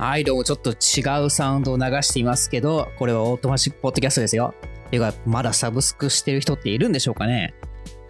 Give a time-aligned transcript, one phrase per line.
[0.00, 4.54] はい、どうもちょっと違うサウンドを流していますけど、これは Automagic Podcast ですよ。
[4.88, 7.52] ていうか、まだサブスクしてる人っているんでしょうかね。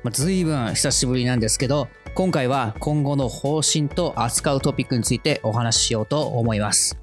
[0.04, 6.96] まあ、随分久しぶりなんですけど、今回は今後の方針と扱うトピックについてお話ししようと思います。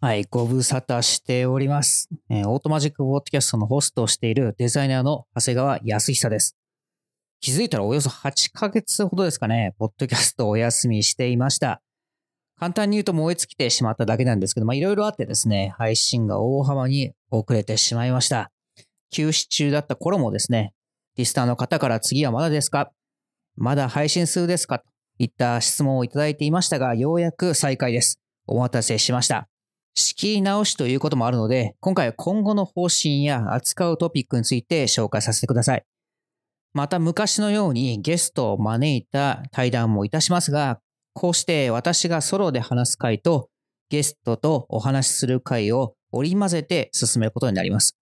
[0.00, 2.08] はい、ご無沙汰しております。
[2.30, 6.59] えー、 Automagic Podcast のホストをしているデザイナーの長谷川恭久です。
[7.42, 11.80] 気づいたらおよそ8ヶ月ほどですかね、ポッドキャストお休みしていました。
[12.58, 18.52] 簡単に言うと燃え尽きてしまっただけなんですけど、まあいろいろあってですね、配信が大幅に遅れてしまいました。
[19.10, 20.74] 休止中だった頃もですね、
[21.16, 22.92] リスターの方から次はまだですか
[23.56, 24.80] まだ配信数ですか？
[24.80, 24.84] と
[25.18, 28.20] いった質問をいただいていましたが、ようやく再開です。
[28.46, 29.48] お待たせしました。
[29.94, 35.84] 仕切り直しということもあるので、今回は今後の方針や扱うトピックについて紹介させてください。
[36.72, 40.80] また昔のようにゲストを招いた対談もいたしますが、
[41.14, 43.50] こうして私がソロで話す回と
[43.88, 47.96] ゲストとお話しする回を織り交ぜて進めることになります。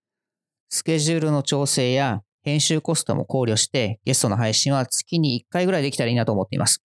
[0.69, 6.85] スケジュールの調整や編集コストも考慮してゲストの配信は月に1回ぐらいできたらいいなと思っています。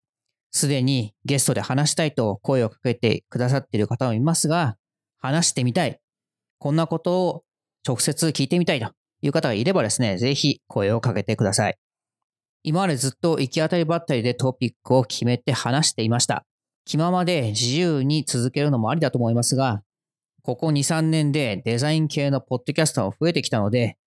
[0.51, 4.75] すでにゲストで話したいと声をかけてくださっている方もいますが、
[5.17, 5.99] 話してみたい。
[6.57, 7.43] こんなことを
[7.87, 11.77] 直接聞いてみたいという方がいればですね、ぜひ声をかけてください。
[12.63, 16.45] 今までずっと行き当たりばったりでトピックを決めて話していました。
[16.85, 19.81] 気ままで自由に続けるのもありだと思いますが、
[20.43, 23.97] ここ2、3年でデザイン系のポッドキャスターも増えてきたので、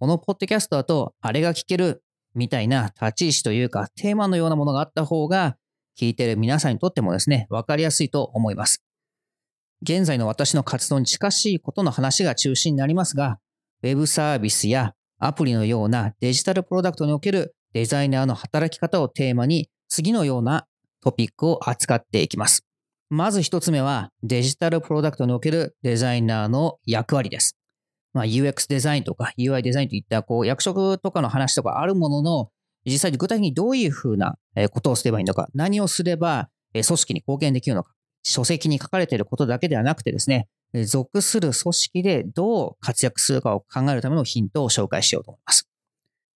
[0.00, 2.02] このポッドキャストだとあれが聞ける
[2.34, 5.56] みたいな立ち位置というかテーマのようなものがあった方が
[5.98, 8.82] 聞いてる皆さんにとってもですね、わかりやすいと思います。
[9.82, 13.38] 現在の私の活動に近しいことの話が中心になりますが、
[13.84, 20.66] ウェブサービスやアプリのようなデジタルプロダクトにおけるデザイナーの働き方をテーマに次のような
[21.02, 22.64] トピックを扱っていきます。
[23.10, 27.58] まず一つ目はデジタルプロダクトにおけるデザイナーの役割です。
[28.14, 32.48] まあ、UX デザインとか UI デザインといったこう役職とかの話とかあるものの
[32.86, 34.38] 実際に具体的にどういうふうな
[34.70, 37.92] ことをすればいいのか、何をすれば組織に貢献できるのか、
[38.24, 40.48] 書籍に書かれていることだけではなくてですね、
[40.86, 45.68] 属する組織でどう活躍するかを考えるためのヒントを紹介しようと思います。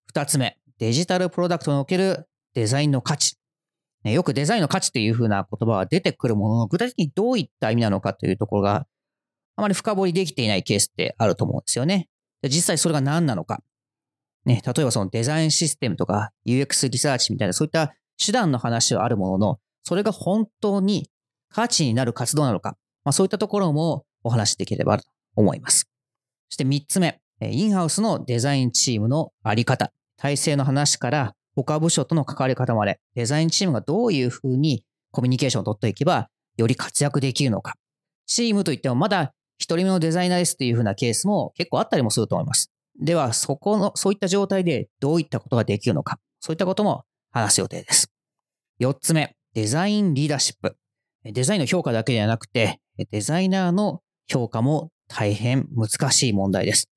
[0.06, 3.36] 二つ目、デジタルプロダクトにおけるデザインの価値。
[4.04, 8.86] よくデザインの価値というふうな言葉は出てくるものの、具体的にどういった意味なのかというところが、
[9.56, 12.08] あまり深掘りできていないケースってあると思うんですよね。
[12.44, 13.60] 実際それが何なのか。
[14.44, 17.94] ね、例えばそのデザインシステムとか UX リサーチみたいなそういった
[18.24, 21.10] 手段の話はあるものの、それが本当に
[21.50, 25.04] 価値になる活動なのか、まあ、そういったところもお話しできればと
[25.34, 25.88] 思います。
[26.48, 37.74] そして3つ目、インハウスのデザインチームのあり方、体制の話から他部署との関わり方まで、デザインチームがどういうふうにコミュニケーションを取っていけば、より活躍できるのか。
[38.26, 42.70] チームといってもまだ一人目のデザイナーですというふうなケースも結構あったりもすると思います。
[43.00, 46.18] では、そこの、そういった状態でどういったことができるのか。
[46.40, 48.10] そういったことも話す予定です。
[48.80, 50.76] 4つ目、デザインリーダーシップ。
[51.24, 52.80] デザインの評価だけではなくて、
[53.10, 56.88] デザイナーの評価も大変難しい問題です。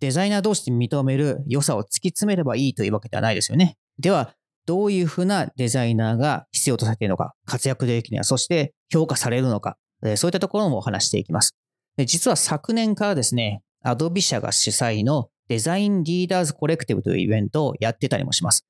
[0.00, 3.76] デザイナー同士で認める良さを突き詰めればいいというわけではないですよね。
[3.98, 4.34] では、
[4.66, 9.76] どういうふうなデザイナーが必要とされているのか、活躍できるのか、そして評価されるのか、
[10.16, 11.56] そういったところもお話していきます。
[12.06, 18.66] 実は昨年からですね、アドビ社が主催のデザインリーダーズコレクティブというイベントをやってたりもします。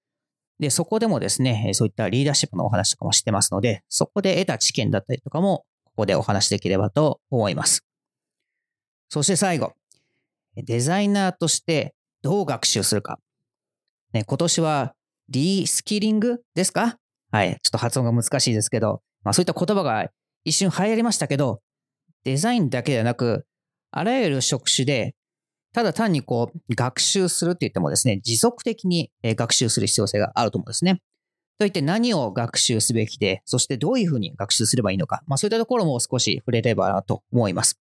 [0.60, 7.84] で、そこでもですね、そういったリーダーシップのお話とかもしてますので、そこで得た知見だったりとかも、ここでお話しできればと思います。
[9.08, 9.72] そして最後、
[10.56, 13.18] デザイナーとしてどう学習するか。
[14.12, 14.94] ね、今年は
[15.30, 16.98] リスキリングですか？
[17.30, 17.58] はい。
[17.62, 20.10] ちょっと発音が難しいですけど、まあそういった言葉が
[20.44, 21.62] 一瞬流行りましたけど、
[22.24, 23.46] デザインだけではなく、
[23.92, 25.14] あらゆる職種で
[25.72, 31.00] ただ単にこう、学習するって言ってもですね、持続的に学習する必要性があると思うんですね。
[31.58, 37.78] といって何を学習すべきで、そしてどういうふうに学習すればいいのか、まあそういったところも少し触れればなと思います。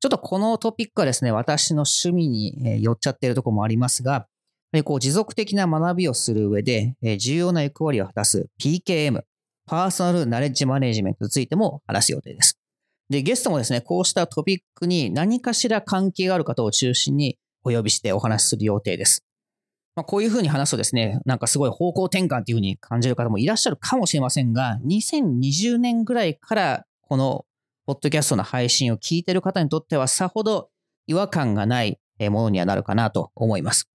[0.00, 4.26] ちょっとこのトピックはですね、私の趣味に寄っちゃっているところもありますが、
[4.84, 9.22] こう持続的な学びをする上で重要な役割を果たす PKM、
[9.66, 12.58] パーソナルナレッジマネジメントについても話す予定です。
[13.10, 19.24] で、ゲストもですね、こうしたトピックに何かしら関係がある方を中心にお呼びしてお話しする予定です。
[19.96, 27.44] まあ、こういうふうに話すとですね、なんかすごい方向転換っていうふうに感じる方もいらっしゃるかもしれませんが、2020年ぐらいからこの
[27.86, 30.70] ポッドキャストの配信を聞いている方にとってはさほど
[31.06, 33.88] 違和感がないものにはなるかなと思います。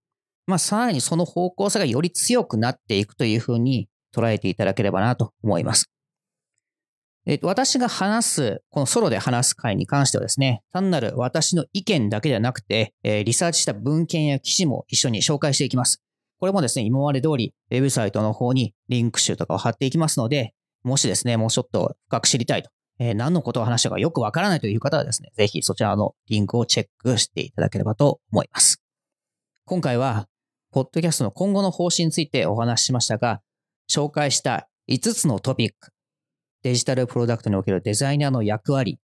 [0.48, 5.90] まあ、さらにその方向性がより強くなっていくというふうに捉えていただければなと思います。
[7.30, 16.02] えっと、私が話す、このソロで話す回に関してはですね、単なる私の意見だけではなくて、えー、リサーチした文献や記事も一緒に紹介していきます。
[16.40, 28.82] これもですね、今まで通り、ウェブサイトの方にリンク集とかを貼っていきますので、もしですね、もうちょっと深く知りたいと、えー、何のことを話したかよくわからないという方はですね、ぜひそちらのリンクをチェックしていただければと思います。
[29.66, 30.28] 今回は、
[30.72, 33.42] ポッドキャストの今後の方針についてお話ししましたが、
[33.88, 35.92] 紹介した5つのトピック、
[36.64, 39.00] デジタルプロダクトにおけるデザイナーの役割、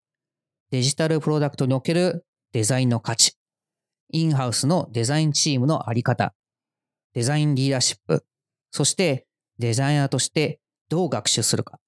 [0.71, 3.37] デジタルプロダクトにおけるデザインの価値、
[4.11, 6.35] インハウスのデザインチームのあり方、
[7.15, 8.25] デザインリーダーシップ、
[8.71, 9.27] そして
[9.59, 10.59] デザイナーとして
[10.89, 11.79] どう学習するか。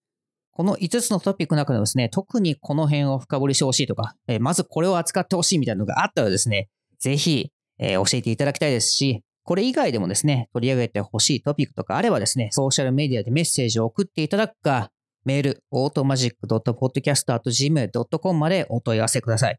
[0.52, 14.90] この5つのトピックの中でですね、特にこの辺を深掘りしてほしいとか、えまずこれを扱ってほしいみたいなのがあったらですね、ぜひ、えー、教えていただきたいですし、これ以外でもですね、取り上げてほしいトピックとかあればですね、ソーシャルメディアでメッセージを送っていただくか、
[15.26, 19.58] メール、automagic.podcast.gmail.com までお問い合わせください。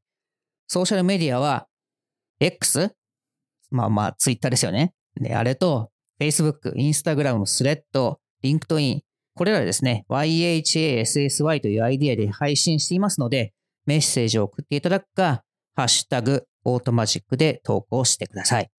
[0.67, 1.67] ソーシャルメディアは、
[2.39, 2.93] X?
[3.69, 4.93] まあまあ、Twitter ですよね。
[5.19, 9.01] で、あれと、Facebook、Instagram、スレッド、LinkedIn、
[9.35, 13.51] これらですね、YHASSY というアイディアで配信していますので、
[13.85, 15.43] メッセージを送っていただくか、
[15.75, 18.69] ハッシュタグ、オートマジックで投稿してください。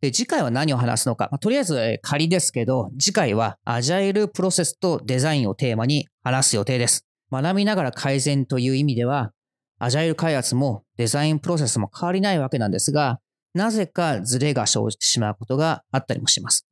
[0.00, 1.28] で、次回は何を話すのか。
[1.30, 7.06] まあ、とりあえず仮ですけど、次回はアジャイルプロセスとデザインをテーマに話す予定です。
[7.32, 9.32] 学びながら改善という意味では、
[9.78, 13.20] アジャイル開発もデザインプロセスも変わりないわけなんですが、
[13.54, 16.66] なぜかズレが生じてしまうことがあったりもします。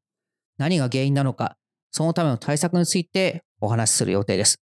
[0.58, 1.56] 何が原因なのか、
[1.90, 4.60] そのための対策についてお話しする予定です。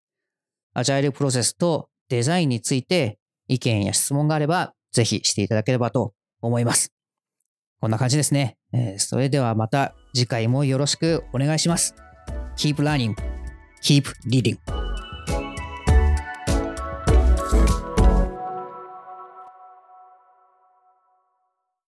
[0.74, 3.18] アジャイルプロセスとデザインについて
[3.48, 6.92] 意見や質問があれば、ぜひしていただければと思います。
[7.82, 8.56] こんな感じですね。
[8.73, 11.96] えー、それではまた次回もよろしくお願いします。
[12.56, 13.17] Keep learning,
[13.82, 14.81] keep reading.